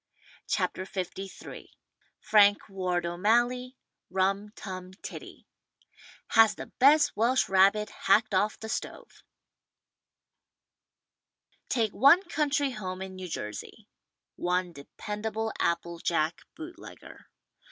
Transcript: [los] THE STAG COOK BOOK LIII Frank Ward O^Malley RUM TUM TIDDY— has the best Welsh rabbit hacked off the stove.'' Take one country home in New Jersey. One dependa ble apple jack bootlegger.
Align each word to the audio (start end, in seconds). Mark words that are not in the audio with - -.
[los] 0.47 0.55
THE 0.55 0.55
STAG 0.65 0.73
COOK 0.73 1.13
BOOK 1.13 1.45
LIII 1.45 1.71
Frank 2.19 2.69
Ward 2.69 3.03
O^Malley 3.03 3.75
RUM 4.09 4.49
TUM 4.55 4.95
TIDDY— 4.95 5.45
has 6.29 6.55
the 6.55 6.65
best 6.79 7.15
Welsh 7.15 7.47
rabbit 7.47 7.91
hacked 7.91 8.33
off 8.33 8.59
the 8.59 8.67
stove.'' 8.67 9.21
Take 11.69 11.93
one 11.93 12.23
country 12.23 12.71
home 12.71 13.03
in 13.03 13.13
New 13.13 13.27
Jersey. 13.27 13.87
One 14.37 14.73
dependa 14.73 15.31
ble 15.31 15.53
apple 15.59 15.99
jack 15.99 16.41
bootlegger. 16.55 17.27